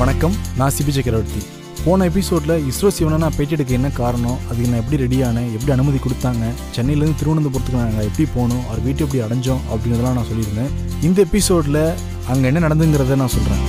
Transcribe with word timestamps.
வணக்கம் 0.00 0.34
நான் 0.58 0.72
சிபி 0.74 0.92
சக்கரவர்த்தி. 0.94 1.40
போன 1.84 2.04
எபிசோடில் 2.08 2.52
இஸ்ரோ 2.70 2.88
சிவனை 2.96 3.16
நான் 3.22 3.34
பேட்டி 3.36 3.54
எடுக்க 3.56 3.72
என்ன 3.78 3.88
காரணம் 3.96 4.36
அதுக்கு 4.48 4.68
நான் 4.72 4.82
எப்படி 4.82 4.98
ரெடியானேன் 5.02 5.48
எப்படி 5.54 5.72
அனுமதி 5.74 5.98
கொடுத்தாங்க 6.04 6.44
சென்னையிலேருந்து 6.74 7.18
திருவனந்தபுரத்துக்கு 7.20 7.80
நாங்கள் 7.82 8.06
எப்படி 8.08 8.24
போகணும் 8.34 8.60
அவர் 8.68 8.82
வீட்டு 8.84 9.02
எப்படி 9.04 9.20
அடைஞ்சோம் 9.24 9.62
அப்படிங்கிறதெல்லாம் 9.70 10.16
நான் 10.18 10.28
சொல்லியிருந்தேன். 10.30 10.70
இந்த 11.06 11.18
எபிசோடில் 11.28 11.80
அங்கே 12.32 12.46
என்ன 12.50 12.60
நடந்துங்கிறத 12.66 13.16
நான் 13.22 13.32
சொல்கிறேன் 13.36 13.64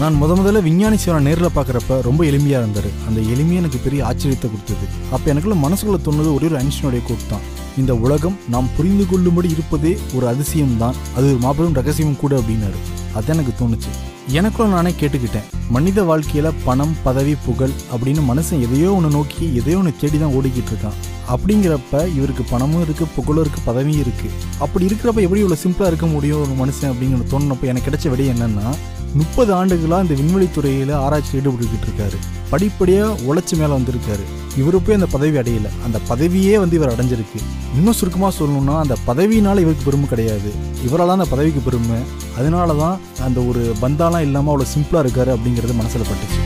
நான் 0.00 0.18
முத 0.20 0.36
முதல்ல 0.40 0.62
விஞ்ஞானி 0.68 0.98
சிவனை 1.04 1.22
நேரில் 1.28 1.54
பார்க்குறப்ப 1.56 1.96
ரொம்ப 2.08 2.20
எளிமையாக 2.30 2.62
இருந்தார் 2.64 2.90
அந்த 3.08 3.18
எளிமையை 3.32 3.58
எனக்கு 3.62 3.80
பெரிய 3.86 4.02
ஆச்சரியத்தை 4.10 4.50
கொடுத்தது. 4.52 4.86
அப்போ 5.14 5.26
எனக்குள்ள 5.32 5.56
மனசுக்குள்ள 5.64 6.00
தோணுது 6.08 6.30
ஒரே 6.36 6.48
ஒரு 6.50 6.58
ஐன்ஸ்டனுடைய 6.62 7.02
கூட்டு 7.08 7.26
தான். 7.32 7.44
இந்த 7.82 7.94
உலகம் 8.04 8.36
நாம் 8.56 8.70
புரிந்து 8.76 9.06
கொள்ளும்படி 9.12 9.50
இருப்பதே 9.56 9.94
ஒரு 10.18 10.26
அதிசயம்தான். 10.34 11.00
அது 11.16 11.26
ஒரு 11.32 11.40
மாபெரும் 11.46 11.76
ரகசியம் 11.80 12.20
கூட 12.22 12.34
அப்படின்னாரு. 12.42 12.80
அதான் 13.16 13.36
எனக்கு 13.38 13.56
தோணுச்சு. 13.62 13.92
எனக்குள்ள 14.32 14.74
நானே 14.74 14.90
கேட்டுக்கிட்டேன். 14.90 15.46
மனித 15.70 16.02
வாழ்க்கையில 16.02 16.52
பணம் 16.64 16.96
பதவி 17.02 17.34
புகழ் 17.46 17.68
அப்படின்னு 17.68 18.20
மனுஷன் 18.30 18.60
எதையோ 18.60 18.94
ஒன்று 18.94 19.10
நோக்கி 19.10 19.54
எதையோ 19.54 19.78
ஒன்று 19.78 19.94
தேடி 20.00 20.18
தான் 20.18 20.32
ஓடிக்கிட்டு 20.32 20.72
இருக்கான். 20.72 20.98
அப்படிங்கிறப்ப 21.28 22.14
இவருக்கு 22.16 22.44
பணமும் 22.50 22.82
இருக்கு 22.82 23.06
புகழும் 23.06 23.40
இருக்கு 23.40 23.72
பதவியும் 23.72 24.00
இருக்கு. 24.00 24.28
அப்படி 24.58 24.86
இருக்கிறப்ப 24.86 25.20
எப்படி 25.20 25.42
இவ்வளோ 25.42 25.56
சிம்பிளா 25.64 25.86
இருக்க 25.86 26.06
முடியும் 26.06 26.40
ஒரு 26.40 26.50
மனுஷன் 26.50 26.92
அப்படிங்கிற 26.92 27.24
தோணுனப்ப 27.30 27.62
எனக்கு 27.62 27.90
கிடைச்ச 27.90 28.10
விடை 28.10 28.28
என்னன்னா 28.28 28.74
முப்பது 29.14 29.54
ஆண்டுகளா 29.54 30.00
இந்த 30.02 30.14
விண்வெளி 30.14 30.48
துறையில 30.56 30.92
ஆராய்ச்சியில் 30.92 31.46
ஈடுபட்டுக்கிட்டு 31.46 31.86
இருக்காரு. 31.88 32.18
படிப்படியா 32.50 33.04
உழைச்சி 33.28 33.56
மேல 33.56 33.78
வந்திருக்காரு. 33.78 34.24
இவரு 34.58 34.78
போய் 34.84 34.94
அந்த 34.94 35.06
பதவி 35.06 35.38
அடையல. 35.38 35.68
அந்த 35.84 35.98
பதவியே 36.08 36.58
வந்து 36.58 36.76
இவர் 36.76 36.92
அடைஞ்சிருக்கு. 36.94 37.40
இன்னும் 37.76 37.92
சுருக்கமா 37.92 38.32
சொல்லணும்னா 38.38 38.78
அந்த 38.78 38.96
பதவியினால 39.06 39.58
இவருக்கு 39.64 39.84
பெருமை 39.84 40.08
கிடையாது. 40.08 40.52
இவரால் 40.84 41.08
அந்த 41.08 41.24
பதவிக்கு 41.24 41.60
பெருமை. 41.60 41.96
அதனால 42.38 42.74
தான் 42.74 42.98
அந்த 43.20 43.40
ஒரு 43.40 43.74
பந்தாலாம் 43.82 44.17
இல்லாமல் 44.26 44.52
அவ்வளோ 44.52 44.66
சிம்பிளாக 44.74 45.02
இருக்காரு 45.04 45.30
அப்படிங்கிறது 45.36 45.74
மனசில் 45.80 46.08
பட்டுச்சு. 46.10 46.40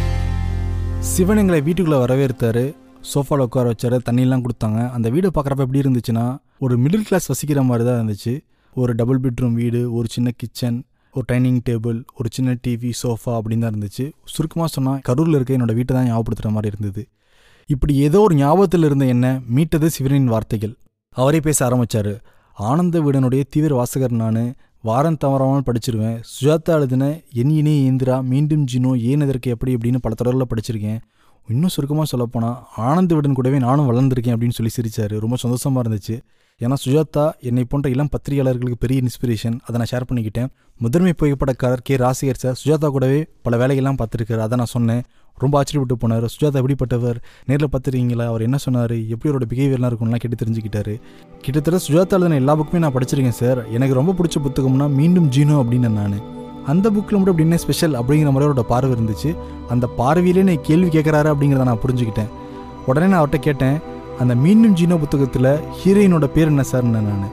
சிவன் 1.12 1.40
எங்களை 1.42 1.58
வீட்டுக்குள்ளே 1.66 1.98
வரவேற்றாரு. 2.04 2.64
சோஃபாவில் 3.10 3.44
உட்கார 3.48 3.66
வச்சாரு 3.72 3.96
தண்ணியெல்லாம் 4.08 4.44
கொடுத்தாங்க. 4.44 4.80
அந்த 4.96 5.06
வீடை 5.14 5.30
பார்க்குறப்ப 5.36 5.66
எப்படி 5.66 5.82
இருந்துச்சுன்னா 5.84 6.24
ஒரு 6.64 6.74
மிடில் 6.84 7.06
கிளாஸ் 7.08 7.30
வசிக்கிற 7.32 7.62
மாதிரி 7.70 7.84
தான் 7.88 7.98
இருந்துச்சு. 8.00 8.34
ஒரு 8.76 8.92
டபுள் 9.00 9.20
பெட்ரூம் 9.24 9.56
வீடு 9.62 9.80
ஒரு 9.98 10.08
சின்ன 10.14 10.28
கிச்சன் 10.42 10.78
ஒரு 11.14 11.24
டைனிங் 11.30 11.58
டேபிள் 11.68 11.96
ஒரு 12.18 12.28
சின்ன 12.36 12.50
டிவி 12.64 12.90
சோஃபா 13.00 13.32
அப்படின்னு 13.38 13.64
தான் 13.64 13.74
இருந்துச்சு. 13.74 14.04
சுருக்கமாக 14.34 14.70
சொன்னால் 14.76 15.00
கரூரில் 15.08 15.36
இருக்க 15.38 15.56
என்னோடய 15.56 15.78
வீட்டை 15.78 15.92
தான் 15.96 16.06
ஞாபகப்படுத்துகிற 16.10 16.52
மாதிரி 16.56 16.70
இருந்தது. 16.72 17.02
இப்படி 17.68 17.94
ஏதோ 18.06 18.20
ஒரு 18.26 18.34
ஞாபகத்தில் 18.42 18.86
இருந்த 18.88 19.04
என்ன 19.14 19.26
மீட்டது 19.56 19.88
சிவனின் 19.96 20.30
வார்த்தைகள். 20.34 20.74
அவரே 21.16 21.40
பேச 21.46 21.58
ஆரம்பித்தார் 21.66 22.12
ஆனந்த 22.56 22.96
வீடனுடைய 23.06 23.42
தீவிர 23.54 23.72
வாசகர் 23.80 24.14
நான் 24.22 24.40
வாரம் 24.88 25.16
தவறாமல் 25.16 25.66
படிச்சிருவேன். 25.66 26.16
சுஜாதா 26.30 26.72
எழுதின 26.76 27.04
என் 27.40 27.50
இனி 27.50 27.74
இந்திரா 27.84 28.20
மீண்டும் 28.30 28.64
ஜினோ 28.72 28.92
ஏன் 29.10 29.20
எதற்கு 29.20 29.50
எப்படி 29.50 29.74
அப்படின்னு 29.74 29.96
பல 29.96 30.14
தொடரில் 30.14 30.50
படிச்சிருக்கேன். 30.52 30.98
இன்னும் 31.48 31.72
சுருக்கமாக 31.74 32.06
சொல்லப்போனால் 32.12 32.56
ஆனந்த 32.76 33.14
விடன் 33.14 33.32
கூடவே 33.32 33.58
நானும் 33.58 33.88
வளர்ந்துருக்கேன் 33.90 34.34
அப்படின்னு 34.34 34.56
சொல்லி 34.58 34.72
சிரிச்சார். 34.76 35.14
ரொம்ப 35.18 35.36
சந்தோஷமாக 35.36 35.84
இருந்துச்சு. 35.84 36.16
ஏன்னா 36.60 36.76
சுஜாதா 36.84 37.24
என்னை 37.48 37.64
போன்ற 37.64 37.90
இளம் 37.90 38.10
பத்திரிகையாளர்களுக்கு 38.14 38.82
பெரிய 38.84 39.02
இன்ஸ்பிரேஷன் 39.04 39.56
அதை 39.66 39.76
நான் 39.80 39.90
ஷேர் 39.92 40.08
பண்ணிக்கிட்டேன். 40.10 40.50
முதன்மை 40.78 41.12
புகைப்படக்காரர் 41.22 41.86
கே. 41.88 41.96
ராசிகர் 41.96 42.42
சார் 42.42 42.58
சுஜாதா 42.62 42.88
கூடவே 42.88 43.20
பல 43.42 43.56
வேலைகள்லாம் 43.62 44.00
பார்த்துருக்காரு. 44.02 44.42
அதை 44.46 44.58
நான் 44.58 44.74
சொன்னேன். 44.76 45.02
ரொம்ப 45.38 45.54
ஆச்சரியப்பட்டு 45.58 45.96
போனார். 46.02 46.24
சுஜாதா 46.34 46.58
எப்படிப்பட்டவர்? 46.60 47.16
நேரில் 47.46 47.70
பார்த்துருக்கீங்களா 47.72 48.26
அவர் 48.26 48.42
என்ன 48.42 48.56
சொன்னார்? 48.56 48.94
எப்படி 49.14 49.28
அவரோட 49.30 49.46
பிஹேவியர்லாம் 49.52 49.90
இருக்கும்லாம் 49.90 50.22
கேட்டு 50.24 50.40
தெரிஞ்சுக்கிட்டாரு. 50.42 50.94
கிட்டத்தட்ட 51.44 51.80
சுஜாதா 51.86 52.16
எழுதின 52.18 52.34
எல்லா 52.34 52.56
புக்குமே 52.58 52.82
நான் 52.84 52.94
படிச்சிருக்கேன் 52.96 53.38
சார் 53.40 53.70
எனக்கு 53.70 53.98
ரொம்ப 54.00 54.14
பிடிச்ச 54.18 54.38
புத்தகம்னா 54.46 54.88
மீண்டும் 55.00 55.28
ஜீனோ 55.36 55.56
அப்படின்னு 55.62 55.90
நான். 55.98 56.18
அந்த 56.72 56.86
புக்கில் 56.90 57.18
மட்டும் 57.18 57.34
அப்படி 57.34 57.46
என்ன 57.48 57.56
ஸ்பெஷல் 57.56 57.94
அப்படிங்கிற 58.00 58.32
மாதிரி 58.32 58.46
அவரோட 58.48 58.64
பார்வை 58.72 58.92
இருந்துச்சு. 58.96 59.30
அந்த 59.68 59.86
பார்வையிலே 60.00 60.42
நீ 60.42 60.54
கேள்வி 60.68 60.90
கேட்குறாரு 60.96 61.30
அப்படிங்கிறத 61.32 61.64
நான் 61.70 61.82
புரிஞ்சுக்கிட்டேன். 61.84 62.30
உடனே 62.86 63.06
நான் 63.06 63.20
அவர்கிட்ட 63.22 63.40
கேட்டேன் 63.48 63.78
அந்த 64.18 64.34
மீண்டும் 64.34 64.76
ஜீனோ 64.80 64.98
புத்தகத்தில் 64.98 65.52
ஹீரோயினோட 65.78 66.26
பேர் 66.34 66.50
என்ன 66.52 66.64
சார்ன்னு 66.72 67.00
நான் 67.08 67.30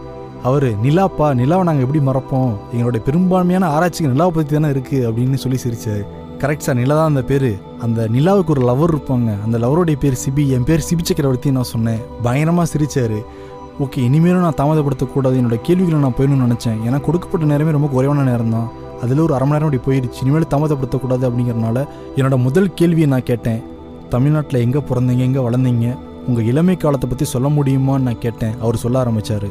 அவர் 0.49 0.67
நிலாப்பா 0.83 1.27
நிலாவை 1.39 1.63
நாங்கள் 1.67 1.85
எப்படி 1.85 2.01
மறப்போம்? 2.05 2.51
எங்களோட 2.73 2.99
பெரும்பான்மையான 3.07 3.69
ஆராய்ச்சிக்கு 3.75 4.13
நிலாவை 4.13 4.31
பற்றி 4.35 4.53
தானே 4.55 4.69
இருக்குது 4.73 5.05
அப்படின்னு 5.07 5.41
சொல்லி 5.43 5.59
சிரிச்சார். 5.63 6.03
கரெக்ட் 6.41 6.65
சார் 6.65 6.77
நிலா 6.79 6.95
தான் 6.97 7.09
அந்த 7.11 7.21
பேர். 7.29 7.51
அந்த 7.85 7.99
நிலாவுக்கு 8.15 8.51
ஒரு 8.55 8.61
லவர் 8.69 8.91
இருப்பாங்க. 8.93 9.29
அந்த 9.45 9.55
லவருடைய 9.63 9.97
பேர் 10.03 10.17
சிபி. 10.23 10.43
என் 10.55 10.67
பேர் 10.69 10.83
சிபி 10.87 11.03
சக்கரவர்த்தி 11.09 11.51
நான் 11.57 11.69
சொன்னேன். 11.71 12.01
பயங்கரமாக 12.25 12.67
சிரித்தார் 12.73 13.17
ஓகே 13.83 13.99
இனிமேலும் 14.07 14.45
நான் 14.45 14.57
தாமதப்படுத்தக்கூடாது. 14.59 15.35
என்னோடய 15.39 15.61
கேள்விகளை 15.67 15.99
நான் 16.05 16.15
போயணும்னு 16.17 16.45
நினச்சேன். 16.47 16.77
ஏன்னா 16.87 16.97
கொடுக்கப்பட்ட 17.07 17.45
நேரமே 17.51 17.71
ரொம்ப 17.77 17.87
குறைவான 17.95 18.23
நேரம் 18.29 18.53
தான் 18.55 18.67
அதில் 19.03 19.23
ஒரு 19.25 19.33
அரை 19.37 19.45
மணி 19.47 19.55
நேரம் 19.55 19.67
அப்படி 19.69 19.81
போயிடுச்சு 19.87 20.21
இனிமேல் 20.25 20.49
தாமதப்படுத்தக்கூடாது 20.53 21.23
அப்படிங்கிறனால 21.29 21.83
என்னோட 22.17 22.37
முதல் 22.45 22.69
கேள்வியை 22.81 23.07
நான் 23.13 23.27
கேட்டேன். 23.31 23.61
தமிழ்நாட்டில் 24.13 24.63
எங்கே 24.65 24.81
பிறந்தீங்க? 24.89 25.23
எங்கே 25.29 25.41
வளர்ந்தீங்க? 25.47 25.89
உங்கள் 26.27 26.47
இளமை 26.51 26.75
காலத்தை 26.83 27.09
பற்றி 27.09 27.25
சொல்ல 27.33 27.49
முடியுமான்னு 27.57 28.07
நான் 28.09 28.23
கேட்டேன். 28.25 28.55
அவர் 28.63 28.83
சொல்ல 28.83 28.99
ஆரம்பித்தார் 29.03 29.49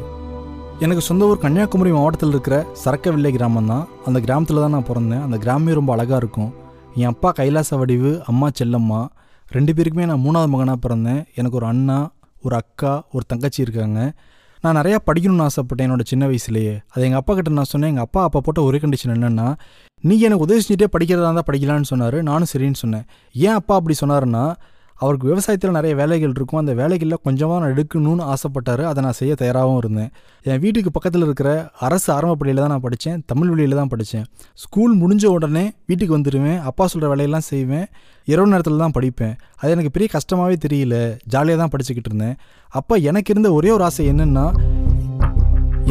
எனக்கு 0.85 1.03
சொந்த 1.09 1.29
ஊர் 1.29 1.45
கன்னியாகுமரி 1.45 1.93
மாவட்டத்தில் 1.97 2.35
இருக்கிற 2.35 2.57
சரக்கவில்லை 2.85 3.31
கிராமம் 3.37 3.71
தான் 3.73 3.85
அந்த 4.09 4.19
கிராமத்தில் 4.27 4.65
தான் 4.65 4.75
நான் 4.77 4.89
பிறந்தேன். 4.91 5.23
அந்த 5.27 5.37
கிராமமே 5.45 5.73
ரொம்ப 5.79 5.93
அழகாக 5.95 6.21
இருக்கும். 6.23 6.51
என் 6.95 7.07
அப்பா 7.07 7.31
கைலாச 7.31 7.77
வடிவு 7.77 8.23
அம்மா 8.27 8.49
செல்லம்மா. 8.49 9.07
ரெண்டு 9.49 9.73
பேருக்குமே 9.73 10.07
நான் 10.07 10.25
மூணாவது 10.25 10.49
மகனாக 10.49 10.89
பிறந்தேன். 10.89 11.25
எனக்கு 11.35 11.57
ஒரு 11.57 11.67
அண்ணா 11.67 12.11
ஒரு 12.43 12.57
அக்கா 12.57 13.07
ஒரு 13.13 13.25
தங்கச்சி 13.27 13.63
இருக்காங்க. 13.63 14.13
நான் 14.61 14.77
நிறையா 14.77 14.97
படிக்கணும்னு 15.07 15.47
ஆசைப்பட்டேன் 15.47 15.87
என்னோட 15.89 16.01
சின்ன 16.05 16.27
வயசுலேயே. 16.27 16.81
அது 16.89 17.03
எங்கள் 17.05 17.19
அப்பா 17.19 17.35
கிட்ட 17.35 17.51
நான் 17.51 17.65
சொன்னேன் 17.65 17.91
எங்கள் 17.91 18.05
அப்பா 18.05 18.23
அப்பா 18.23 18.41
போட்ட 18.41 18.63
ஒரே 18.63 18.79
கண்டிஷன் 18.79 19.15
என்னென்னா 19.15 19.55
நீ 20.01 20.21
எனக்கு 20.21 20.43
உதவி 20.43 20.63
செஞ்சுட்டே 20.69 20.87
படிக்கிறதா 20.99 21.29
இருந்தால் 21.29 21.49
படிக்கலான்னு 21.53 21.83
சொன்னார். 21.83 22.23
நானும் 22.23 22.47
சரின்னு 22.57 22.75
சொன்னேன். 22.75 23.05
ஏன் 23.33 23.53
அப்பா 23.53 23.75
அப்படி 23.75 23.97
சொன்னார்னா 24.07 24.55
அவருக்கு 25.03 25.27
விவசாயத்தில் 25.31 25.75
நிறைய 25.77 25.93
வேலைகள் 26.01 26.33
இருக்கும். 26.37 26.61
அந்த 26.63 26.73
வேலைகளில் 26.81 27.21
கொஞ்சமாக 27.27 27.59
நான் 27.63 27.73
எடுக்கணும்னு 27.75 28.25
ஆசைப்பட்டார். 28.33 28.83
அதை 28.91 29.03
நான் 29.07 29.17
செய்ய 29.21 29.33
தயாராகவும் 29.43 29.81
இருந்தேன். 29.83 30.11
என் 30.51 30.61
வீட்டுக்கு 30.65 30.91
பக்கத்தில் 30.97 31.27
இருக்கிற 31.27 31.51
அரசு 31.89 32.09
ஆரம்ப 32.17 32.37
பள்ளியில் 32.41 32.63
தான் 32.65 32.73
நான் 32.75 32.85
படித்தேன் 32.87 33.19
தமிழ் 33.33 33.51
வழியில் 33.53 33.79
தான் 33.81 33.93
படித்தேன் 33.93 34.27
ஸ்கூல் 34.65 34.95
முடிஞ்ச 35.03 35.25
உடனே 35.37 35.65
வீட்டுக்கு 35.91 36.17
வந்துடுவேன் 36.17 36.59
அப்பா 36.71 36.87
சொல்கிற 36.93 37.11
வேலையெல்லாம் 37.13 37.47
செய்வேன். 37.53 37.87
இரவு 38.33 38.53
நேரத்தில் 38.55 38.85
தான் 38.85 38.97
படிப்பேன். 38.99 39.35
அது 39.61 39.73
எனக்கு 39.77 39.95
பெரிய 39.97 40.09
கஷ்டமாகவே 40.17 40.57
தெரியல. 40.67 40.97
ஜாலியாக 41.35 41.61
தான் 41.63 41.73
படிச்சுக்கிட்டு 41.75 42.13
இருந்தேன். 42.13 42.37
அப்போ 42.81 42.97
எனக்கு 43.11 43.33
இருந்த 43.35 43.51
ஒரே 43.59 43.73
ஒரு 43.77 43.87
ஆசை 43.91 44.07
என்னென்னா 44.15 44.47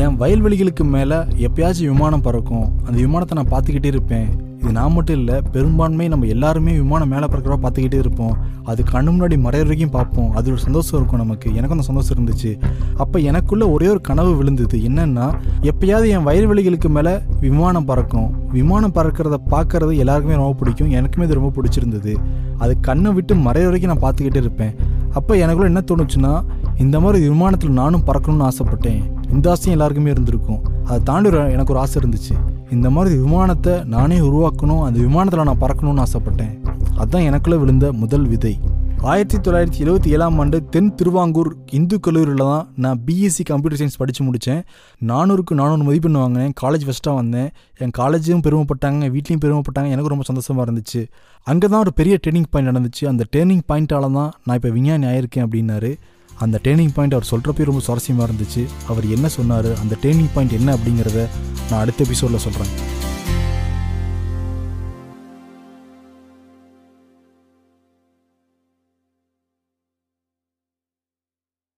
என் 0.03 0.17
வயல்வெளிகளுக்கு 0.21 0.83
மேலே 0.95 1.17
எப்பயாச்சும் 1.45 1.89
விமானம் 1.91 2.23
பறக்கும். 2.25 2.67
அந்த 2.85 2.97
விமானத்தை 3.05 3.35
நான் 3.39 3.49
பார்த்துக்கிட்டே 3.53 3.89
இருப்பேன். 3.93 4.27
இது 4.61 4.71
நான் 4.77 4.93
மட்டும் 4.95 5.17
இல்லை 5.21 5.35
பெரும்பான்மை 5.53 6.05
நம்ம 6.13 6.27
எல்லாருமே 6.35 6.73
விமானம் 6.81 7.11
மேலே 7.13 7.27
பறக்கிறவா 7.31 7.59
பார்த்துக்கிட்டே 7.63 7.99
இருப்போம். 8.03 8.35
அது 8.67 8.83
கண்ணு 8.91 9.11
முன்னாடி 9.15 9.35
மறைய 9.45 9.63
வரைக்கும் 9.63 9.89
பார்ப்போம். 9.89 10.31
அது 10.31 10.51
ஒரு 10.51 10.59
சந்தோஷம் 10.59 10.99
இருக்கும் 10.99 11.19
நமக்கு. 11.19 11.55
எனக்கும் 11.55 11.79
அந்த 11.79 11.87
சந்தோஷம் 11.89 12.17
இருந்துச்சு. 12.17 12.51
அப்போ 12.95 13.19
எனக்குள்ள 13.19 13.69
ஒரே 13.69 13.87
ஒரு 13.87 14.01
கனவு 14.01 14.35
விழுந்தது. 14.35 14.77
என்னன்னா 14.77 15.27
எப்பயாவது 15.61 16.07
என் 16.07 16.27
வயல்வெளிகளுக்கு 16.27 16.89
மேலே 16.89 17.13
விமானம் 17.39 17.85
பறக்கும். 17.85 18.29
விமானம் 18.51 18.93
பறக்கிறத 18.93 19.37
பார்க்கறது 19.51 19.95
எல்லாருக்குமே 19.97 20.37
ரொம்ப 20.37 20.53
பிடிக்கும். 20.53 20.91
எனக்குமே 20.91 21.23
இது 21.23 21.33
ரொம்ப 21.33 21.51
பிடிச்சிருந்தது. 21.57 22.15
அது 22.57 22.79
கண்ணை 22.79 23.11
விட்டு 23.11 23.35
மறைய 23.35 23.67
வரைக்கும் 23.69 23.91
நான் 23.93 24.03
பார்த்துக்கிட்டே 24.05 24.35
இருப்பேன். 24.35 24.75
அப்போ 25.13 25.37
எனக்குள்ள 25.37 25.65
என்ன 25.65 25.83
தோணுச்சுன்னா 25.91 26.33
இந்த 26.77 26.99
மாதிரி 26.99 27.27
விமானத்தில் 27.27 27.77
நானும் 27.81 28.03
பறக்கணும்னு 28.07 28.47
ஆசைப்பட்டேன். 28.49 29.01
இந்த 29.31 29.49
ஆசையும் 29.49 29.71
எல்லாருக்குமே 29.71 30.11
இருந்திருக்கும். 30.11 30.61
அதை 30.85 30.99
தாண்டி 31.03 31.29
ஒரு 31.29 31.51
எனக்கு 31.51 31.73
ஒரு 31.73 31.79
ஆசை 31.79 32.01
இருந்துச்சு. 32.03 32.35
இந்த 32.71 32.89
மாதிரி 32.89 33.15
விமானத்தை 33.15 33.73
நானே 33.83 34.19
உருவாக்கணும். 34.19 34.81
அந்த 34.81 34.99
விமானத்தில் 34.99 35.43
நான் 35.43 35.61
பறக்கணும்னு 35.61 36.03
ஆசைப்பட்டேன். 36.05 36.66
அதுதான் 36.95 37.21
எனக்குள்ளே 37.21 37.57
விழுந்த 37.59 37.93
முதல் 37.93 38.27
விதை. 38.27 38.59
ஆயிரத்தி 39.01 39.37
தொள்ளாயிரத்தி 39.37 39.79
எழுபத்தி 39.83 40.07
ஏழாம் 40.07 40.39
ஆண்டு 40.39 40.65
தென் 40.69 40.95
திருவாங்கூர் 40.95 41.55
இந்து 41.71 41.99
கல்லூரியில் 41.99 42.35
தான் 42.35 42.71
நான் 42.75 43.01
பிஎஸ்சி 43.05 43.43
கம்ப்யூட்டர் 43.45 43.79
சயின்ஸ் 43.79 43.97
படித்து 43.97 44.23
முடித்தேன் 44.25 44.61
நானூறுக்கு 45.05 45.53
நானூறு 45.53 45.83
மதிப்பெண் 45.83 46.11
வாங்கினேன். 46.11 46.53
காலேஜ் 46.61 46.85
ஃபஸ்ட்டாக 46.87 47.13
வந்தேன். 47.13 47.49
என் 47.77 47.91
காலேஜும் 47.97 48.43
பெருமைப்பட்டாங்க. 48.47 49.03
வீட்லேயும் 49.15 49.43
பெருமைப்பட்டாங்க. 49.45 49.89
எனக்கு 49.95 50.07
ரொம்ப 50.07 50.23
சந்தோஷமாக 50.23 50.71
இருந்துச்சு. 50.71 51.05
அங்கே 51.43 51.67
தான் 51.67 51.79
ஒரு 51.79 51.93
பெரிய 51.93 52.19
டேர்னிங் 52.27 52.49
பாயிண்ட் 52.49 52.71
நடந்துச்சு. 52.71 53.05
அந்த 53.05 53.25
டேர்னிங் 53.35 53.63
பாயிண்ட்டால 53.67 54.11
தான் 54.13 54.31
நான் 54.43 54.55
இப்போ 54.55 54.69
விஞ்ஞானி 54.69 55.05
ஆயிருக்கேன் 55.05 55.45
அப்படின்னாரு. 55.47 55.95
அந்த 56.37 56.59
டேர்னிங் 56.63 56.93
பாயிண்ட் 56.93 57.13
அவர் 57.13 57.29
சொல்கிறப்பே 57.31 57.63
ரொம்ப 57.63 57.81
சுவாரஸ்யமாக 57.87 58.29
இருந்துச்சு. 58.29 58.65
அவர் 58.87 59.05
என்ன 59.07 59.27
சொன்னார்? 59.27 59.79
அந்த 59.81 59.95
டேர்னிங் 60.01 60.33
பாயிண்ட் 60.33 60.57
என்ன 60.59 60.75
அப்படிங்கிறத 60.75 61.27
நான் 61.69 61.79
அடுத்த 61.79 62.03
எபிசோடில் 62.03 62.37
சொல்கிறேன் 62.37 62.73